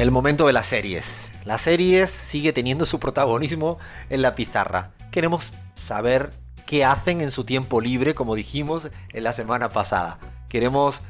[0.00, 1.28] El momento de las series.
[1.44, 3.78] Las series sigue teniendo su protagonismo
[4.08, 4.92] en la pizarra.
[5.10, 6.30] Queremos saber
[6.64, 10.18] qué hacen en su tiempo libre, como dijimos en la semana pasada.
[10.48, 11.02] Queremos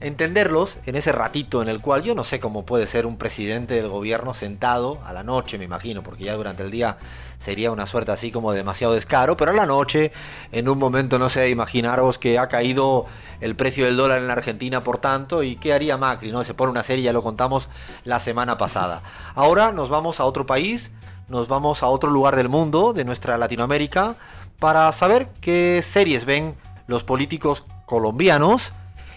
[0.00, 3.74] entenderlos en ese ratito en el cual yo no sé cómo puede ser un presidente
[3.74, 6.98] del gobierno sentado a la noche, me imagino, porque ya durante el día
[7.38, 10.10] sería una suerte así como demasiado descaro, pero a la noche,
[10.50, 13.06] en un momento, no sé, imaginaros que ha caído
[13.40, 16.42] el precio del dólar en la Argentina por tanto, y qué haría Macri, ¿no?
[16.42, 17.68] Se pone una serie, ya lo contamos
[18.04, 19.02] la semana pasada.
[19.34, 20.90] Ahora nos vamos a otro país,
[21.28, 24.16] nos vamos a otro lugar del mundo, de nuestra Latinoamérica,
[24.58, 26.56] para saber qué series ven
[26.86, 28.72] los políticos colombianos,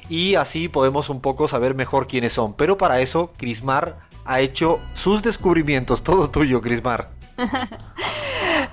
[0.10, 2.54] y así podemos un poco saber mejor quiénes son.
[2.54, 6.04] Pero para eso, Crismar ha hecho sus descubrimientos.
[6.04, 7.10] Todo tuyo, Crismar.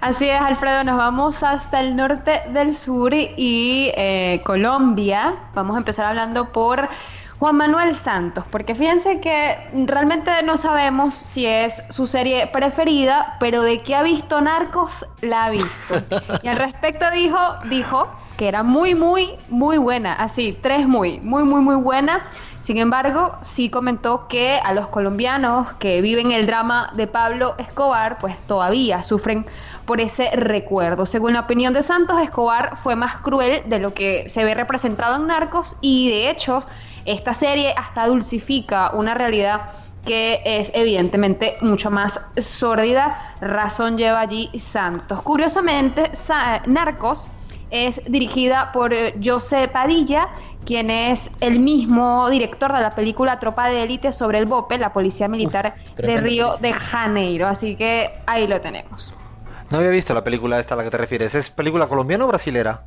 [0.00, 5.34] Así es, Alfredo, nos vamos hasta el norte del sur y eh, Colombia.
[5.54, 6.88] Vamos a empezar hablando por
[7.38, 9.56] Juan Manuel Santos, porque fíjense que
[9.86, 15.46] realmente no sabemos si es su serie preferida, pero de que ha visto Narcos, la
[15.46, 16.02] ha visto.
[16.42, 21.44] Y al respecto dijo, dijo que era muy, muy, muy buena, así, tres muy, muy,
[21.44, 22.22] muy, muy buena.
[22.60, 28.18] Sin embargo, sí comentó que a los colombianos que viven el drama de Pablo Escobar,
[28.18, 29.44] pues todavía sufren
[29.84, 31.04] por ese recuerdo.
[31.04, 35.16] Según la opinión de Santos, Escobar fue más cruel de lo que se ve representado
[35.16, 36.64] en Narcos y de hecho
[37.04, 39.72] esta serie hasta dulcifica una realidad
[40.06, 43.34] que es evidentemente mucho más sórdida.
[43.42, 45.20] Razón lleva allí Santos.
[45.20, 46.10] Curiosamente,
[46.66, 47.28] Narcos
[47.70, 50.28] es dirigida por eh, José Padilla,
[50.64, 54.92] quien es el mismo director de la película Tropa de Élite sobre el BOPE, la
[54.92, 57.46] Policía Militar de Río de Janeiro.
[57.46, 59.12] Así que ahí lo tenemos.
[59.70, 61.34] No había visto la película esta a la que te refieres.
[61.34, 62.84] ¿Es película colombiana o brasilera?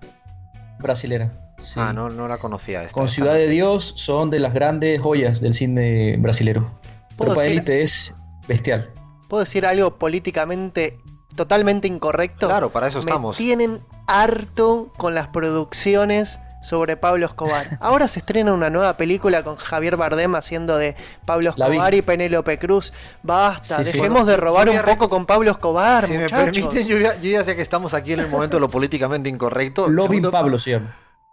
[0.79, 1.31] Brasilera.
[1.75, 2.83] Ah, no, no la conocía.
[2.83, 6.69] Esta, Con Ciudad de Dios son de las grandes joyas del cine brasilero.
[7.17, 8.13] Tropa de Élite es
[8.47, 8.89] bestial.
[9.27, 10.99] ¿Puedo decir algo políticamente
[11.35, 12.47] totalmente incorrecto?
[12.47, 13.37] Claro, para eso estamos.
[13.37, 17.77] Tienen harto con las producciones sobre Pablo Escobar.
[17.81, 20.95] Ahora se estrena una nueva película con Javier Bardem haciendo de
[21.25, 22.93] Pablo Escobar y Penélope Cruz.
[23.23, 27.55] Basta, dejemos de robar un poco con Pablo Escobar, si Me permiten, yo ya, sé
[27.55, 29.87] que estamos aquí en el momento de lo políticamente incorrecto.
[29.87, 30.79] Lobby Pablo se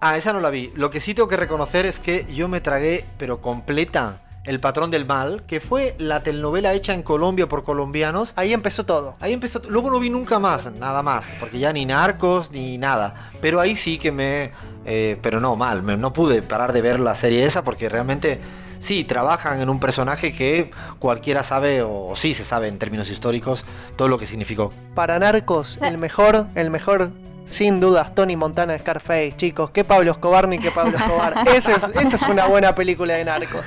[0.00, 0.70] Ah, esa no la vi.
[0.74, 4.90] Lo que sí tengo que reconocer es que yo me tragué, pero completa, el patrón
[4.90, 8.32] del mal, que fue la telenovela hecha en Colombia por colombianos.
[8.36, 9.14] Ahí empezó todo.
[9.20, 9.60] Ahí empezó.
[9.68, 13.30] Luego no vi nunca más, nada más, porque ya ni narcos ni nada.
[13.40, 14.52] Pero ahí sí que me.
[14.86, 15.98] Eh, pero no, mal.
[15.98, 18.40] no pude parar de ver la serie esa porque realmente.
[18.80, 23.08] Sí, trabajan en un personaje que cualquiera sabe, o, o sí se sabe en términos
[23.08, 23.64] históricos,
[23.96, 24.74] todo lo que significó.
[24.94, 27.10] Para Narcos, el mejor, el mejor
[27.44, 29.70] sin dudas, Tony Montana de Scarface, chicos.
[29.70, 31.34] Que Pablo Escobar ni que Pablo Escobar.
[31.54, 33.66] esa es una buena película de narcos.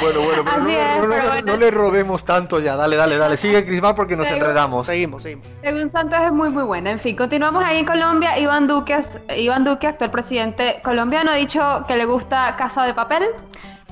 [0.00, 2.76] Bueno, bueno, pero, no, le robemos tanto ya.
[2.76, 3.36] Dale, dale, dale.
[3.36, 4.86] Sigue Crisma porque nos enredamos.
[4.86, 5.46] Seguimos, seguimos.
[5.62, 6.90] Según Santos es muy, muy buena.
[6.90, 8.38] En fin, continuamos ahí en Colombia.
[8.38, 8.98] Iván Duque,
[9.36, 13.24] Iván Duque, actual presidente colombiano, ha dicho que le gusta Casa de Papel.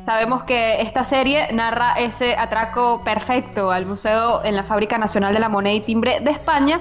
[0.05, 5.41] Sabemos que esta serie narra ese atraco perfecto al Museo en la Fábrica Nacional de
[5.41, 6.81] la Moneda y Timbre de España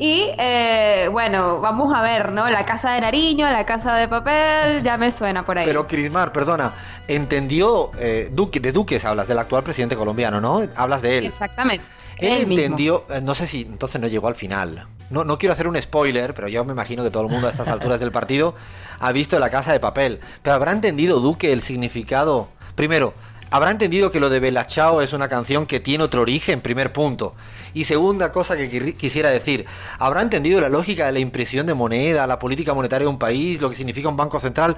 [0.00, 2.48] y eh, bueno, vamos a ver, ¿no?
[2.48, 5.66] La casa de Nariño, la casa de papel, ya me suena por ahí.
[5.66, 6.72] Pero Crismar, perdona,
[7.06, 10.62] entendió, eh, Duque, de Duques hablas, del actual presidente colombiano, ¿no?
[10.74, 11.26] Hablas de él.
[11.26, 11.84] Exactamente.
[12.16, 14.86] Él, entendió, eh, no sé si entonces no llegó al final.
[15.10, 17.50] No, no quiero hacer un spoiler, pero yo me imagino que todo el mundo a
[17.50, 18.54] estas alturas del partido
[19.00, 20.20] ha visto la casa de papel.
[20.40, 22.48] Pero habrá entendido Duque el significado.
[22.74, 23.12] Primero,
[23.50, 26.92] habrá entendido que lo de Bella Chao es una canción que tiene otro origen, primer
[26.92, 27.34] punto.
[27.74, 29.66] Y segunda cosa que quisiera decir,
[29.98, 33.60] ¿habrá entendido la lógica de la impresión de moneda, la política monetaria de un país,
[33.60, 34.76] lo que significa un banco central?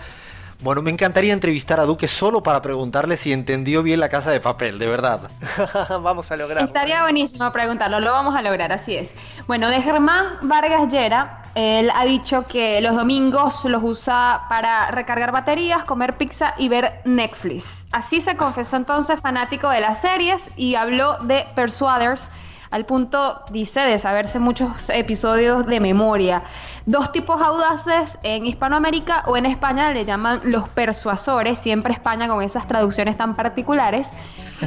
[0.62, 4.38] Bueno, me encantaría entrevistar a Duque solo para preguntarle si entendió bien la casa de
[4.38, 5.22] papel, de verdad.
[5.88, 6.68] vamos a lograrlo.
[6.68, 9.12] Estaría buenísimo preguntarlo, lo vamos a lograr, así es.
[9.48, 15.32] Bueno, de Germán Vargas Llera, él ha dicho que los domingos los usa para recargar
[15.32, 17.86] baterías, comer pizza y ver Netflix.
[17.92, 22.30] Así se confesó entonces fanático de las series y habló de Persuaders
[22.72, 26.42] al punto, dice, de saberse muchos episodios de memoria.
[26.86, 32.42] Dos tipos audaces en Hispanoamérica o en España le llaman los persuasores, siempre España con
[32.42, 34.10] esas traducciones tan particulares.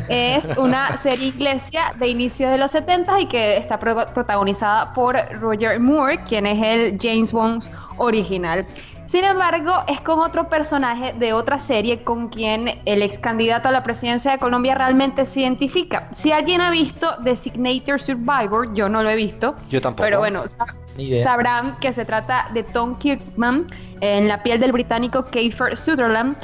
[0.07, 5.79] Es una serie inglesa de inicios de los 70 y que está protagonizada por Roger
[5.79, 7.63] Moore, quien es el James Bond
[7.97, 8.65] original.
[9.07, 13.71] Sin embargo, es con otro personaje de otra serie con quien el ex candidato a
[13.71, 16.09] la presidencia de Colombia realmente se identifica.
[16.11, 19.55] Si alguien ha visto Designator Survivor, yo no lo he visto.
[19.69, 20.05] Yo tampoco.
[20.05, 20.43] Pero bueno,
[21.23, 23.67] sabrán que se trata de Tom Kirkman
[24.01, 26.35] en la piel del británico Kiefer Sutherland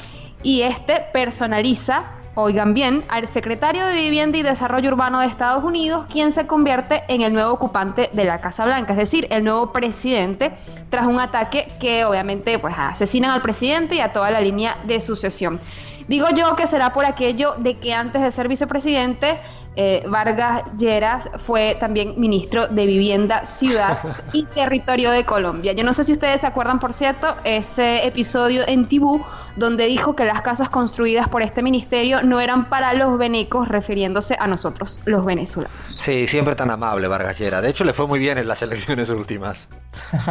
[0.43, 2.03] y este personaliza
[2.35, 7.03] oigan bien, al secretario de Vivienda y Desarrollo Urbano de Estados Unidos, quien se convierte
[7.07, 10.51] en el nuevo ocupante de la Casa Blanca, es decir, el nuevo presidente,
[10.89, 14.99] tras un ataque que obviamente pues asesinan al presidente y a toda la línea de
[14.99, 15.59] sucesión.
[16.07, 19.35] Digo yo que será por aquello de que antes de ser vicepresidente,
[19.75, 23.99] eh, Vargas Lleras fue también ministro de Vivienda, Ciudad
[24.33, 25.73] y Territorio de Colombia.
[25.73, 29.23] Yo no sé si ustedes se acuerdan, por cierto, ese episodio en Tibú,
[29.55, 34.35] donde dijo que las casas construidas por este ministerio no eran para los venecos, refiriéndose
[34.39, 35.75] a nosotros, los venezolanos.
[35.85, 37.61] Sí, siempre tan amable Vargas Lleras.
[37.61, 39.67] De hecho, le fue muy bien en las elecciones últimas.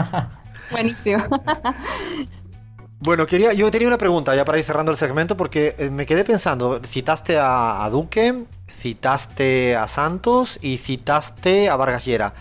[0.70, 1.24] Buenísimo.
[3.02, 6.04] Bueno, quería, yo tenía una pregunta ya para ir cerrando el segmento porque eh, me
[6.04, 8.44] quedé pensando, citaste a, Duque,
[8.80, 12.32] citaste a Santos y citaste a Vargas Llera.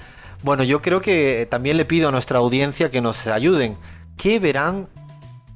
[0.42, 3.78] Bueno, yo creo que también le pido a nuestra audiencia que nos ayuden.
[4.16, 4.88] ¿Qué verán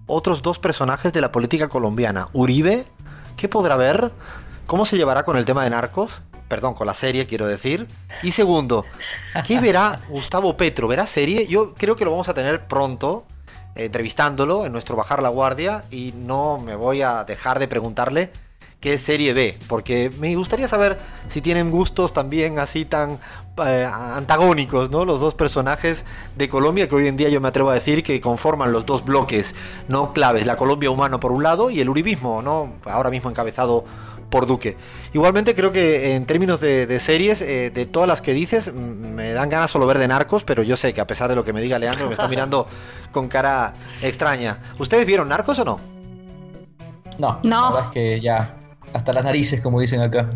[0.07, 2.27] otros dos personajes de la política colombiana?
[2.33, 2.85] Uribe,
[3.37, 4.11] ¿qué podrá ver?
[4.67, 6.21] ¿Cómo se llevará con el tema de narcos?
[6.49, 7.87] Perdón, con la serie quiero decir.
[8.21, 8.85] Y segundo,
[9.47, 10.89] ¿qué verá Gustavo Petro?
[10.89, 11.47] ¿Verá serie?
[11.47, 13.25] Yo creo que lo vamos a tener pronto
[13.75, 18.31] entrevistándolo en nuestro Bajar la Guardia y no me voy a dejar de preguntarle
[18.83, 20.97] qué serie ve, porque me gustaría saber
[21.29, 23.17] si tienen gustos también así tan
[23.65, 25.05] eh, antagónicos, ¿no?
[25.05, 26.03] Los dos personajes
[26.35, 29.05] de Colombia que hoy en día yo me atrevo a decir que conforman los dos
[29.05, 29.55] bloques,
[29.87, 32.73] no claves, la Colombia humano por un lado y el uribismo, ¿no?
[32.83, 33.85] Ahora mismo encabezado
[34.29, 34.75] por Duque.
[35.13, 39.47] Igualmente creo que en términos de, series, eh, de todas las que dices, me dan
[39.47, 41.61] ganas solo ver de Narcos, pero yo sé que a pesar de lo que me
[41.61, 42.67] diga Leandro, me está mirando
[43.13, 43.71] con cara
[44.01, 44.57] extraña.
[44.77, 45.79] ¿Ustedes vieron Narcos o no?
[47.17, 47.61] No, no.
[47.61, 48.55] la verdad es que ya,
[48.93, 50.29] hasta las narices, como dicen acá.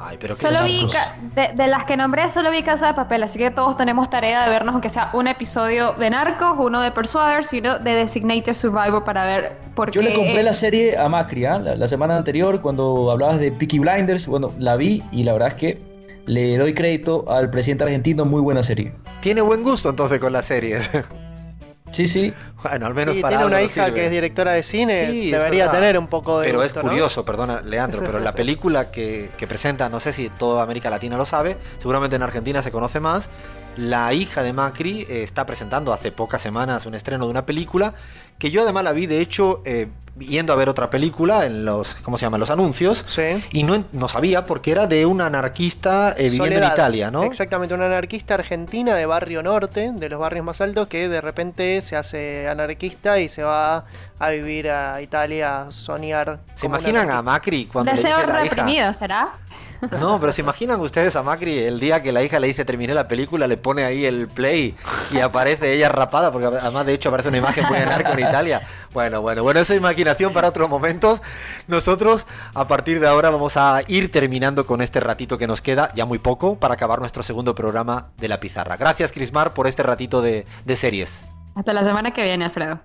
[0.00, 0.86] Ay, pero solo vi
[1.34, 4.50] de, las que nombré, solo vi Casa de Papel, así que todos tenemos tarea de
[4.50, 9.02] vernos, aunque sea un episodio de Narcos, uno de Persuaders y uno de Designated Survivor
[9.02, 11.58] para ver por Yo le compré la serie a Macri, ¿ah?
[11.58, 15.54] la, semana anterior, cuando hablabas de Peaky Blinders, bueno, la vi y la verdad es
[15.54, 15.82] que
[16.26, 18.92] le doy crédito al presidente argentino, muy buena serie.
[19.20, 20.88] Tiene buen gusto entonces con las series.
[21.90, 22.34] Sí, sí.
[22.62, 26.08] Bueno, al menos y tiene una hija que es directora de cine, debería tener un
[26.08, 26.46] poco de.
[26.46, 30.62] Pero es curioso, perdona, Leandro, pero la película que, que, presenta, no sé si toda
[30.62, 33.28] América Latina lo sabe, seguramente en Argentina se conoce más.
[33.78, 37.94] La hija de Macri eh, está presentando hace pocas semanas un estreno de una película
[38.36, 39.88] que yo además la vi, de hecho, eh,
[40.18, 42.40] yendo a ver otra película en los, ¿cómo se llaman?
[42.40, 43.04] Los anuncios.
[43.06, 43.40] Sí.
[43.52, 47.22] Y no, no sabía porque era de una anarquista eh, viviendo en Italia, ¿no?
[47.22, 51.80] Exactamente, una anarquista argentina de barrio norte, de los barrios más altos, que de repente
[51.82, 53.84] se hace anarquista y se va
[54.18, 56.40] a vivir a Italia a soñar.
[56.54, 57.92] ¿Se imaginan a Macri cuando...
[57.92, 59.34] Deseo reprimido, ¿será?
[59.98, 62.94] No, pero ¿se imaginan ustedes a Macri el día que la hija le dice terminé
[62.94, 64.74] la película, le pone ahí el play
[65.12, 66.32] y aparece ella rapada?
[66.32, 68.62] Porque además de hecho aparece una imagen muy en arco en Italia.
[68.92, 71.20] Bueno, bueno, bueno, eso es imaginación para otros momentos.
[71.66, 75.92] Nosotros a partir de ahora vamos a ir terminando con este ratito que nos queda,
[75.94, 78.76] ya muy poco, para acabar nuestro segundo programa de la pizarra.
[78.76, 81.24] Gracias Crismar por este ratito de, de series.
[81.54, 82.80] Hasta la semana que viene, Alfredo.